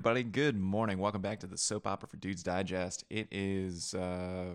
[0.00, 0.22] everybody.
[0.22, 0.96] Good morning.
[0.96, 3.04] Welcome back to the Soap Opera for Dudes Digest.
[3.10, 4.54] It is, uh,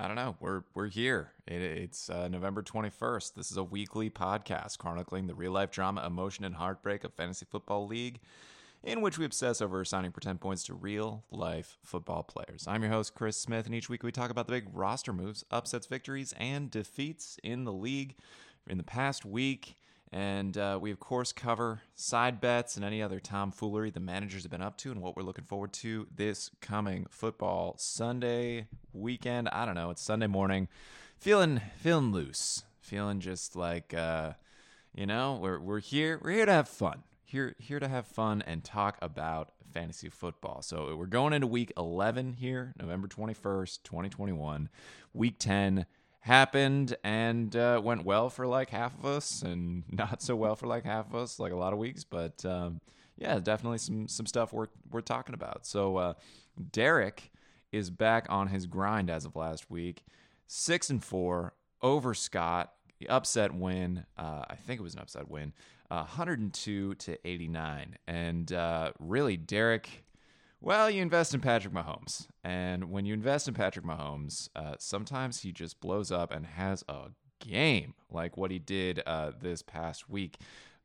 [0.00, 1.30] I don't know, we're we're here.
[1.46, 3.34] It, it's uh, November 21st.
[3.34, 7.46] This is a weekly podcast chronicling the real life drama, emotion, and heartbreak of Fantasy
[7.48, 8.18] Football League,
[8.82, 12.66] in which we obsess over assigning pretend points to real life football players.
[12.66, 15.44] I'm your host, Chris Smith, and each week we talk about the big roster moves,
[15.52, 18.16] upsets, victories, and defeats in the league.
[18.66, 19.76] In the past week,
[20.12, 24.50] and uh, we, of course, cover side bets and any other tomfoolery the managers have
[24.50, 29.48] been up to and what we're looking forward to this coming football Sunday weekend.
[29.50, 29.90] I don't know.
[29.90, 30.66] It's Sunday morning.
[31.18, 32.64] Feeling feeling loose.
[32.80, 34.32] Feeling just like, uh,
[34.94, 36.18] you know, we're, we're here.
[36.20, 37.04] We're here to have fun.
[37.24, 40.62] Here, here to have fun and talk about fantasy football.
[40.62, 44.68] So we're going into week 11 here, November 21st, 2021.
[45.14, 45.86] Week 10
[46.20, 50.66] happened and uh, went well for like half of us and not so well for
[50.66, 52.80] like half of us like a lot of weeks but um,
[53.16, 55.66] yeah definitely some some stuff we're, we're talking about.
[55.66, 56.14] So uh,
[56.72, 57.30] derek
[57.72, 60.04] is back on his grind as of last week.
[60.46, 62.72] Six and four over scott.
[62.98, 65.54] The upset win uh, i think it was an upset win
[65.88, 70.04] 102 to 89 and uh, really derek
[70.60, 72.26] well, you invest in Patrick Mahomes.
[72.44, 76.84] And when you invest in Patrick Mahomes, uh, sometimes he just blows up and has
[76.88, 77.08] a
[77.38, 80.38] game like what he did uh, this past week.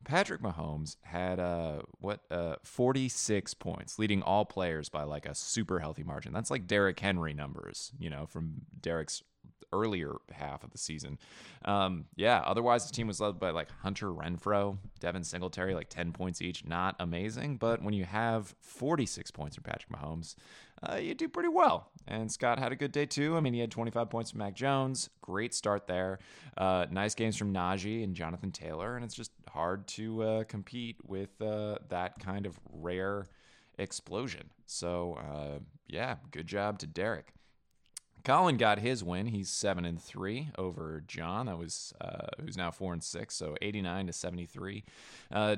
[0.06, 5.80] Patrick Mahomes had uh, what uh, 46 points, leading all players by like a super
[5.80, 6.32] healthy margin.
[6.32, 9.24] That's like Derrick Henry numbers, you know, from Derek's
[9.72, 11.18] earlier half of the season.
[11.64, 16.12] Um, yeah, otherwise the team was led by like Hunter Renfrow, Devin Singletary, like 10
[16.12, 16.64] points each.
[16.64, 20.36] Not amazing, but when you have 46 points from Patrick Mahomes,
[20.82, 21.90] uh, you do pretty well.
[22.06, 23.36] And Scott had a good day too.
[23.36, 25.10] I mean, he had 25 points from Mac Jones.
[25.20, 26.18] Great start there.
[26.56, 28.94] Uh, nice games from Najee and Jonathan Taylor.
[28.96, 33.26] And it's just hard to uh, compete with uh, that kind of rare
[33.78, 34.50] explosion.
[34.66, 37.32] So, uh, yeah, good job to Derek.
[38.22, 39.26] Colin got his win.
[39.26, 41.46] He's seven and three over John.
[41.46, 44.84] That was uh, who's now four and six, so eighty nine to seventy three.
[45.30, 45.56] Uh,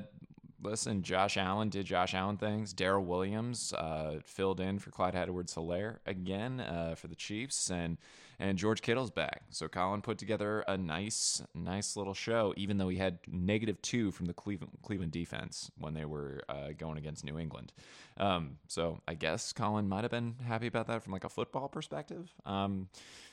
[0.61, 2.73] listen, Josh Allen did Josh Allen things.
[2.73, 7.97] Darrel Williams uh, filled in for Clyde Edwards Helaire again uh, for the Chiefs, and
[8.39, 9.43] and George Kittle's back.
[9.49, 14.11] So Colin put together a nice, nice little show, even though he had negative two
[14.11, 17.73] from the Cleveland Cleveland defense when they were uh, going against New England.
[18.17, 21.67] Um, so I guess Colin might have been happy about that from like a football
[21.67, 22.33] perspective.
[22.45, 22.87] Um,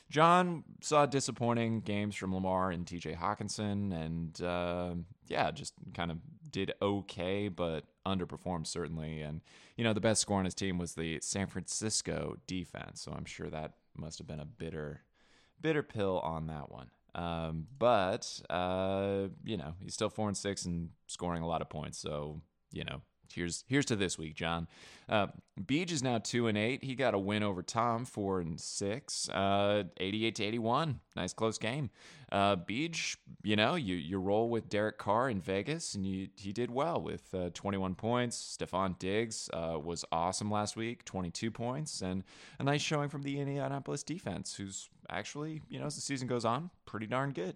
[0.09, 3.13] John saw disappointing games from Lamar and T.J.
[3.13, 4.93] Hockenson, and uh,
[5.27, 6.17] yeah, just kind of
[6.51, 9.21] did okay, but underperformed certainly.
[9.21, 9.41] And
[9.75, 13.25] you know, the best score on his team was the San Francisco defense, so I'm
[13.25, 15.01] sure that must have been a bitter,
[15.61, 16.89] bitter pill on that one.
[17.15, 21.69] Um, but uh, you know, he's still four and six and scoring a lot of
[21.69, 22.41] points, so
[22.71, 23.01] you know,
[23.33, 24.67] here's here's to this week, John.
[25.09, 25.27] Uh,
[25.65, 26.83] Beach is now two and eight.
[26.83, 30.99] He got a win over Tom, four and six, uh, eighty-eight to eighty-one.
[31.17, 31.89] Nice close game.
[32.31, 36.53] Uh, Beach, you know, you you roll with Derek Carr in Vegas, and you he
[36.53, 38.57] did well with uh, twenty-one points.
[38.57, 42.23] Stefon Diggs uh, was awesome last week, twenty-two points, and
[42.59, 46.45] a nice showing from the Indianapolis defense, who's actually, you know, as the season goes
[46.45, 47.55] on, pretty darn good.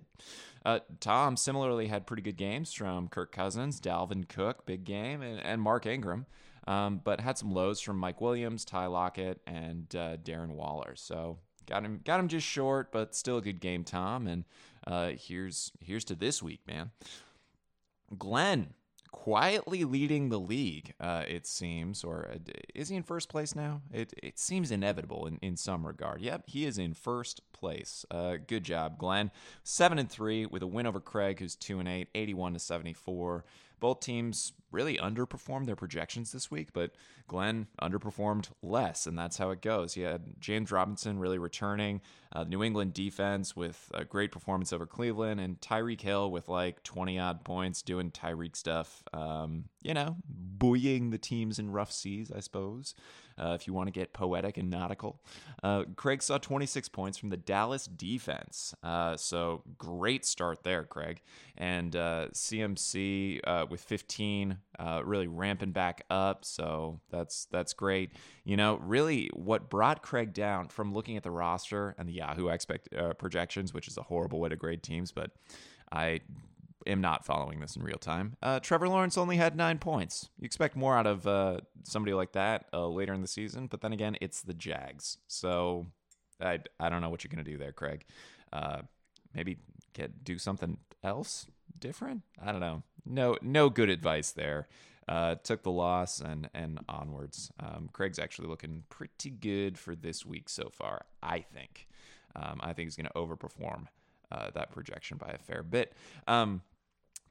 [0.66, 5.40] Uh, Tom similarly had pretty good games from Kirk Cousins, Dalvin Cook, big game, and,
[5.40, 6.26] and Mark Ingram
[6.68, 10.94] um, but had some lows from Mike Williams, Ty Lockett, and uh, Darren Waller.
[10.96, 14.28] So got him, got him just short, but still a good game, Tom.
[14.28, 14.46] And
[14.86, 16.92] uh, here's here's to this week, man.
[18.18, 18.74] Glenn
[19.12, 22.38] quietly leading the league, uh, it seems, or uh,
[22.74, 23.82] is he in first place now?
[23.94, 26.22] It it seems inevitable in, in some regard.
[26.22, 28.06] Yep, he is in first place.
[28.10, 29.32] Uh, good job, Glenn.
[29.64, 33.46] Seven and three with a win over Craig, who's two and eight, 81 to 74.
[33.82, 36.92] Both teams really underperformed their projections this week, but
[37.28, 39.96] Glenn underperformed less, and that's how it goes.
[39.96, 42.00] He had James Robinson really returning,
[42.34, 46.84] uh, New England defense with a great performance over Cleveland, and Tyreek Hill with like
[46.84, 52.32] 20 odd points doing Tyreek stuff, um, you know, buoying the teams in rough seas,
[52.32, 52.96] I suppose
[53.42, 55.20] uh, if you want to get poetic and nautical.
[55.64, 58.74] Uh, Craig saw 26 points from the Dallas defense.
[58.84, 61.22] Uh, so great start there, Craig.
[61.58, 66.46] And CMC uh, uh, with 15, uh, really ramping back up.
[66.46, 68.12] So that's that's great.
[68.44, 72.48] You know, really what brought Craig down from looking at the roster and the Yahoo
[72.48, 75.32] expect projections, which is a horrible way to grade teams, but
[75.92, 76.22] I
[76.88, 78.36] am not following this in real time.
[78.42, 80.30] Uh, Trevor Lawrence only had nine points.
[80.40, 83.82] You expect more out of uh, somebody like that uh, later in the season, but
[83.82, 85.18] then again, it's the Jags.
[85.28, 85.88] So
[86.40, 88.06] I, I don't know what you're going to do there, Craig.
[88.52, 88.82] Uh,
[89.34, 89.58] maybe
[89.94, 91.48] get do something else
[91.80, 92.22] different.
[92.42, 92.84] I don't know.
[93.06, 94.68] no no good advice there.
[95.08, 97.52] Uh, took the loss and and onwards.
[97.60, 101.06] Um, Craig's actually looking pretty good for this week so far.
[101.22, 101.88] I think.
[102.36, 103.86] Um, I think he's going to overperform
[104.32, 105.94] uh, that projection by a fair bit.
[106.28, 106.62] Um,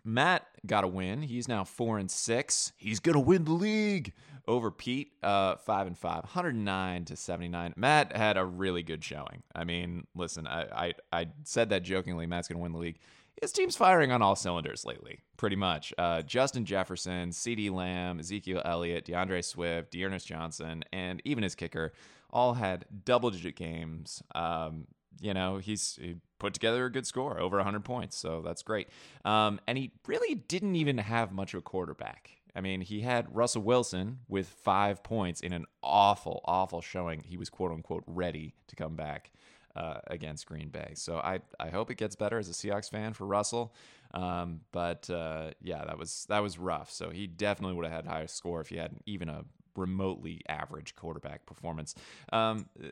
[0.04, 1.22] Matt got a win.
[1.22, 2.72] He's now four and six.
[2.76, 4.12] He's gonna win the league
[4.48, 7.74] over Pete, uh, five and five, 109 to 79.
[7.76, 9.42] Matt had a really good showing.
[9.54, 12.26] I mean, listen, I I, I said that jokingly.
[12.26, 12.98] Matt's gonna win the league.
[13.40, 15.94] His team's firing on all cylinders lately, pretty much.
[15.96, 21.92] Uh, Justin Jefferson, CeeDee Lamb, Ezekiel Elliott, DeAndre Swift, D'Ernest Johnson, and even his kicker
[22.32, 24.22] all had double digit games.
[24.34, 24.86] Um,
[25.20, 28.16] you know, he's he put together a good score, over 100 points.
[28.16, 28.88] So that's great.
[29.24, 32.30] Um, and he really didn't even have much of a quarterback.
[32.54, 37.22] I mean, he had Russell Wilson with five points in an awful, awful showing.
[37.22, 39.30] He was quote unquote ready to come back
[39.76, 40.92] uh, against Green Bay.
[40.94, 43.72] So I, I hope it gets better as a Seahawks fan for Russell.
[44.12, 46.90] Um, but uh, yeah, that was that was rough.
[46.90, 49.44] So he definitely would have had higher score if he had even a
[49.80, 51.94] remotely average quarterback performance.
[52.32, 52.88] Um, uh,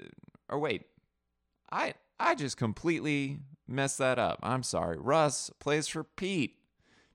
[0.48, 0.86] or wait,
[1.70, 4.40] I I just completely messed that up.
[4.42, 4.98] I'm sorry.
[4.98, 6.56] Russ plays for Pete.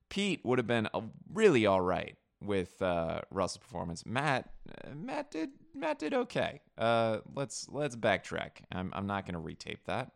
[0.10, 0.88] Pete would have been
[1.34, 4.06] really all right with uh, Russ's performance.
[4.06, 6.62] Matt, uh, Matt did Matt did okay.
[6.78, 8.62] Uh, let's let's backtrack.
[8.72, 10.12] I'm I'm not going to retape that.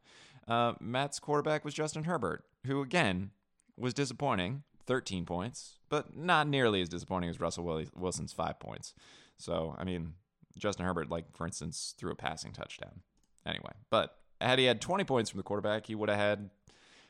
[0.47, 3.31] Uh, Matt's quarterback was Justin Herbert, who again
[3.77, 8.93] was disappointing, 13 points, but not nearly as disappointing as Russell Wilson's five points.
[9.37, 10.13] So I mean,
[10.57, 13.01] Justin Herbert, like for instance, threw a passing touchdown.
[13.45, 16.49] Anyway, but had he had 20 points from the quarterback, he would have had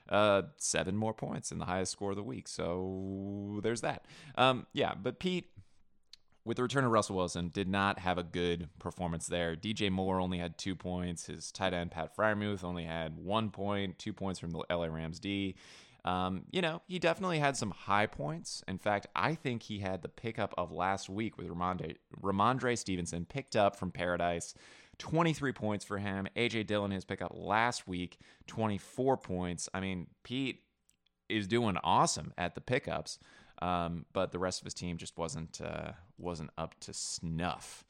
[0.10, 2.48] uh, seven more points in the highest score of the week.
[2.48, 4.06] So there's that.
[4.36, 5.50] Um, yeah, but Pete,
[6.46, 9.56] with the return of Russell Wilson, did not have a good performance there.
[9.56, 11.26] DJ Moore only had two points.
[11.26, 15.20] His tight end, Pat Freiermuth, only had one point, two points from the LA Rams
[15.20, 15.56] D.
[16.08, 18.64] Um, you know, he definitely had some high points.
[18.66, 23.26] In fact, I think he had the pickup of last week with Ramondre, Rhamondre Stevenson,
[23.26, 24.54] picked up from Paradise.
[25.00, 26.26] 23 points for him.
[26.38, 29.68] AJ Dillon, his pickup last week, 24 points.
[29.74, 30.62] I mean, Pete
[31.28, 33.20] is doing awesome at the pickups,
[33.62, 37.84] um, but the rest of his team just wasn't uh, wasn't up to snuff.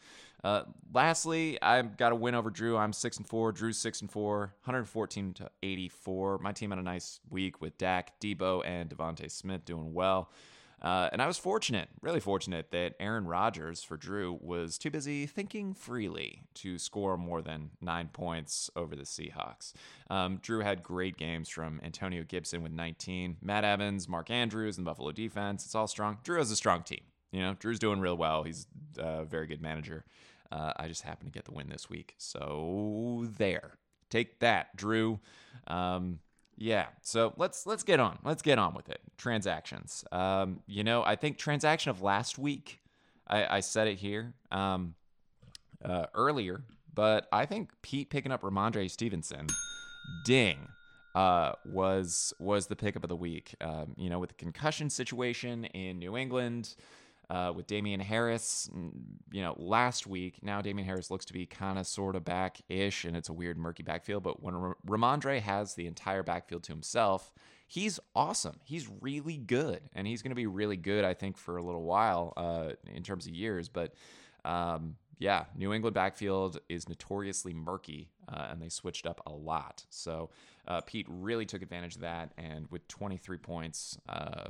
[0.43, 0.63] Uh,
[0.93, 2.77] lastly, I've got a win over Drew.
[2.77, 3.51] I'm six and four.
[3.51, 6.39] Drew's six and four, 114 to 84.
[6.39, 10.31] My team had a nice week with Dak, Deebo, and DeVonta Smith doing well.
[10.79, 15.25] Uh, and I was fortunate, really fortunate, that Aaron Rodgers for Drew was too busy
[15.25, 19.73] thinking freely to score more than nine points over the Seahawks.
[20.09, 24.85] Um, Drew had great games from Antonio Gibson with 19, Matt Evans, Mark Andrews, and
[24.85, 25.65] Buffalo defense.
[25.65, 26.19] It's all strong.
[26.23, 27.01] Drew has a strong team.
[27.31, 28.43] You know, Drew's doing real well.
[28.43, 28.67] He's
[28.97, 30.05] a very good manager.
[30.51, 32.15] Uh, I just happened to get the win this week.
[32.17, 33.77] So there.
[34.09, 35.19] Take that, Drew.
[35.67, 36.19] Um,
[36.57, 38.17] yeah, so let's let's get on.
[38.23, 38.99] Let's get on with it.
[39.17, 40.03] Transactions.
[40.11, 42.79] Um, you know, I think transaction of last week.
[43.27, 44.95] I, I said it here um,
[45.83, 46.63] uh, earlier,
[46.93, 49.47] but I think Pete picking up Rhamondre Stevenson,
[50.25, 50.69] ding,
[51.13, 53.53] uh, was was the pickup of the week.
[53.61, 56.75] Um, you know, with the concussion situation in New England,
[57.29, 58.69] uh, with Damien Harris,
[59.31, 60.39] you know, last week.
[60.41, 63.33] Now Damien Harris looks to be kind of sort of back ish, and it's a
[63.33, 64.23] weird, murky backfield.
[64.23, 67.33] But when R- Rhamondre has the entire backfield to himself,
[67.67, 68.59] he's awesome.
[68.63, 71.83] He's really good, and he's going to be really good, I think, for a little
[71.83, 73.67] while uh, in terms of years.
[73.67, 73.93] But
[74.45, 79.83] um, yeah, New England backfield is notoriously murky, uh, and they switched up a lot.
[79.89, 80.29] So
[80.67, 84.49] uh, Pete really took advantage of that, and with 23 points, uh,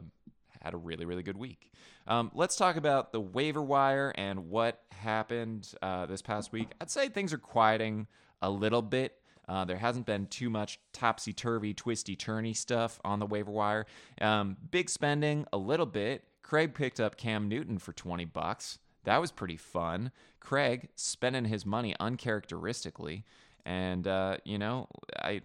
[0.62, 1.72] had a really, really good week.
[2.08, 6.70] Um, let's talk about the waiver wire and what happened uh, this past week.
[6.80, 8.08] I'd say things are quieting
[8.42, 9.16] a little bit.
[9.48, 13.86] Uh, there hasn't been too much topsy turvy, twisty turny stuff on the waiver wire.
[14.20, 16.24] Um, big spending, a little bit.
[16.44, 18.80] Craig picked up Cam Newton for 20 bucks.
[19.04, 20.12] That was pretty fun.
[20.42, 23.24] Craig spending his money uncharacteristically,
[23.66, 24.88] and uh, you know,
[25.18, 25.42] I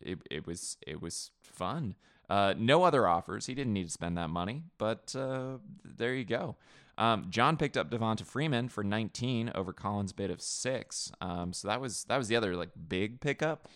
[0.00, 1.96] it, it was it was fun.
[2.28, 3.46] Uh, no other offers.
[3.46, 6.56] He didn't need to spend that money, but uh, there you go.
[6.98, 11.12] Um, John picked up Devonta Freeman for 19 over Colin's bid of six.
[11.20, 13.68] Um, so that was that was the other like big pickup.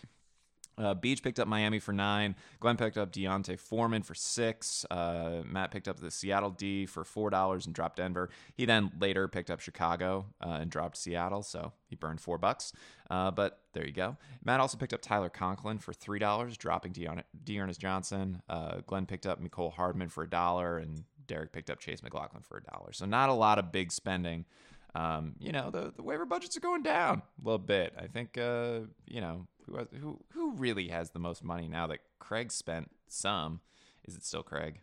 [0.77, 2.35] Uh, Beach picked up Miami for nine.
[2.59, 4.85] Glenn picked up D'Onta Foreman for six.
[4.89, 8.29] Uh, Matt picked up the Seattle D for four dollars and dropped Denver.
[8.55, 12.73] He then later picked up Chicago uh, and dropped Seattle, so he burned four bucks.
[13.09, 14.17] Uh, but there you go.
[14.43, 16.93] Matt also picked up Tyler Conklin for three dollars, dropping
[17.43, 18.41] D'Ernest Johnson.
[18.49, 22.41] Uh, Glenn picked up Mecole Hardman for a dollar, and Derek picked up Chase McLaughlin
[22.43, 22.93] for a dollar.
[22.93, 24.45] So not a lot of big spending.
[24.95, 27.93] Um, you know, the, the waiver budgets are going down a little bit.
[27.97, 31.87] I think, uh, you know, who has, who who really has the most money now
[31.87, 33.61] that Craig spent some?
[34.05, 34.81] Is it still Craig?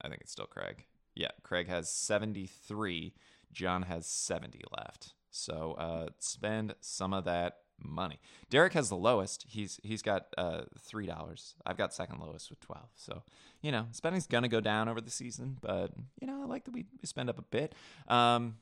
[0.00, 0.86] I think it's still Craig.
[1.14, 3.12] Yeah, Craig has 73.
[3.52, 5.12] John has 70 left.
[5.30, 8.20] So uh, spend some of that money.
[8.50, 9.46] Derek has the lowest.
[9.48, 11.54] He's he's got uh, three dollars.
[11.64, 12.88] I've got second lowest with twelve.
[12.96, 13.22] So
[13.62, 16.74] you know, spending's gonna go down over the season, but you know, I like that
[16.74, 17.74] we, we spend up a bit.
[18.08, 18.56] Um,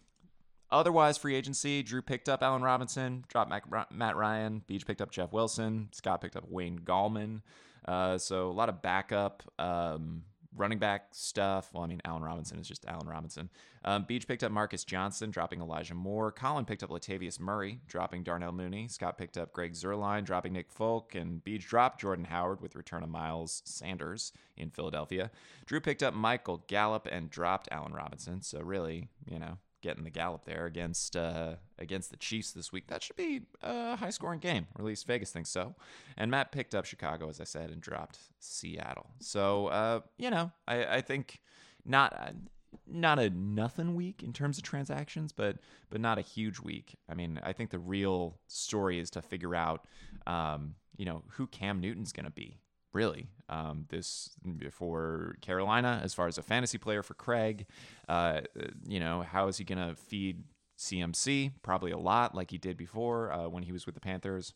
[0.73, 3.53] Otherwise, free agency, Drew picked up Allen Robinson, dropped
[3.91, 7.43] Matt Ryan, Beach picked up Jeff Wilson, Scott picked up Wayne Gallman.
[7.85, 10.23] Uh, so a lot of backup um,
[10.55, 11.71] running back stuff.
[11.73, 13.49] Well, I mean, Allen Robinson is just Allen Robinson.
[13.85, 16.31] Um, Beach picked up Marcus Johnson, dropping Elijah Moore.
[16.31, 18.89] Colin picked up Latavius Murray, dropping Darnell Mooney.
[18.89, 21.15] Scott picked up Greg Zuerlein, dropping Nick Folk.
[21.15, 25.31] And Beach dropped Jordan Howard with return of Miles Sanders in Philadelphia.
[25.67, 28.43] Drew picked up Michael Gallup and dropped Allen Robinson.
[28.43, 32.87] So really, you know, getting the gallop there against uh, against the Chiefs this week.
[32.89, 35.75] That should be a high scoring game, or at least Vegas thinks so.
[36.17, 39.11] And Matt picked up Chicago, as I said, and dropped Seattle.
[39.21, 41.41] So uh, you know, I, I think
[41.85, 42.35] not
[42.87, 45.57] not a nothing week in terms of transactions, but
[45.91, 46.97] but not a huge week.
[47.09, 49.87] I mean, I think the real story is to figure out,
[50.27, 52.59] um, you know, who Cam Newton's going to be
[52.93, 53.29] really.
[53.49, 54.31] Um, this
[54.71, 57.67] for Carolina, as far as a fantasy player for Craig,
[58.09, 58.43] uh,
[58.87, 60.45] you know, how is he going to feed
[60.79, 61.53] CMC?
[61.63, 64.55] Probably a lot, like he did before uh, when he was with the Panthers.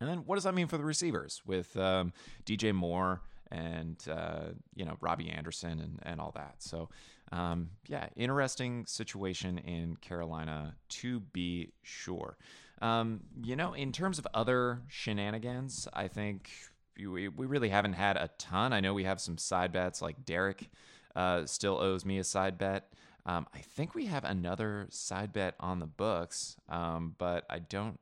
[0.00, 2.12] And then what does that mean for the receivers with um,
[2.44, 6.56] DJ Moore and uh, you know Robbie Anderson and, and all that?
[6.58, 6.90] So
[7.32, 12.36] um, yeah, interesting situation in Carolina to be sure.
[12.82, 16.50] Um, you know, in terms of other shenanigans, I think
[16.98, 18.72] we, we really haven't had a ton.
[18.72, 20.70] I know we have some side bets, like Derek
[21.14, 22.92] uh, still owes me a side bet.
[23.26, 27.98] Um, I think we have another side bet on the books, um, but I don't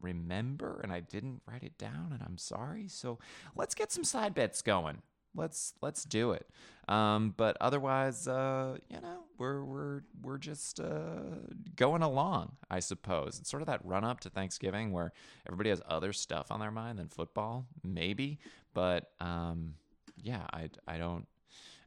[0.00, 2.88] remember and I didn't write it down, and I'm sorry.
[2.88, 3.18] So
[3.54, 5.02] let's get some side bets going
[5.34, 6.46] let's let's do it.
[6.88, 11.38] Um, but otherwise, uh, you know, we're we're we're just uh,
[11.76, 13.38] going along, I suppose.
[13.40, 15.12] It's sort of that run up to Thanksgiving where
[15.46, 18.38] everybody has other stuff on their mind than football, maybe.
[18.72, 19.74] But um,
[20.22, 21.26] yeah, I I don't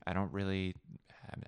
[0.06, 0.76] I don't really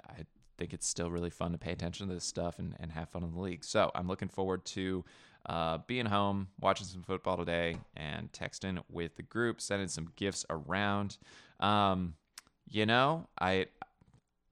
[0.10, 0.26] I
[0.58, 3.24] think it's still really fun to pay attention to this stuff and, and have fun
[3.24, 3.64] in the league.
[3.64, 5.06] So I'm looking forward to
[5.46, 10.46] uh, being home, watching some football today, and texting with the group, sending some gifts
[10.50, 11.18] around.
[11.60, 12.16] Um,
[12.70, 13.68] you know, I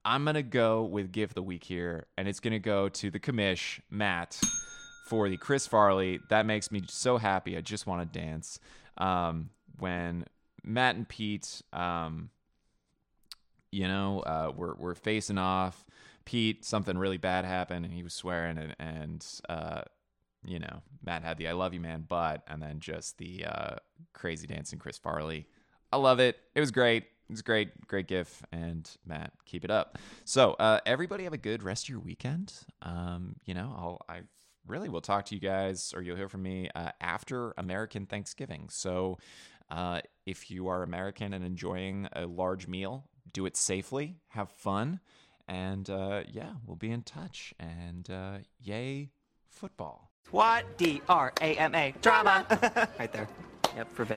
[0.08, 3.82] I'm gonna go with give the week here, and it's gonna go to the commish
[3.90, 4.40] Matt
[5.06, 6.22] for the Chris Farley.
[6.30, 7.58] That makes me so happy.
[7.58, 8.62] I just want to dance.
[8.98, 9.50] Um,
[9.80, 10.24] when
[10.64, 12.30] Matt and Pete, um,
[13.70, 15.86] you know, uh, we're we're facing off.
[16.24, 19.82] Pete, something really bad happened, and he was swearing, and, and uh,
[20.46, 23.76] you know, Matt had the "I love you, man," but and then just the uh,
[24.14, 25.48] crazy dancing Chris Farley
[25.92, 26.38] I love it.
[26.54, 27.06] It was great.
[27.30, 28.44] It's great, great gif.
[28.52, 29.98] And Matt, keep it up.
[30.26, 32.54] So, uh, everybody have a good rest of your weekend.
[32.82, 34.22] Um, you know, I'll, I
[34.66, 38.70] really will talk to you guys, or you'll hear from me uh, after American Thanksgiving.
[38.70, 39.18] So,
[39.70, 45.00] uh, if you are American and enjoying a large meal, do it safely, have fun,
[45.48, 47.54] and uh, yeah, we'll be in touch.
[47.60, 49.12] And uh, yay,
[49.50, 50.12] football.
[50.32, 50.78] What?
[50.78, 51.94] D R A M A.
[52.02, 52.46] Drama.
[53.00, 53.28] right there.
[53.76, 54.06] Yep, for